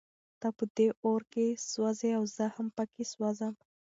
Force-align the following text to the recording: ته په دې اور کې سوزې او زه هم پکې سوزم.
ته 0.39 0.47
په 0.57 0.65
دې 0.75 0.87
اور 1.05 1.21
کې 1.33 1.45
سوزې 1.71 2.11
او 2.17 2.23
زه 2.35 2.45
هم 2.55 2.67
پکې 2.77 3.03
سوزم. 3.13 3.53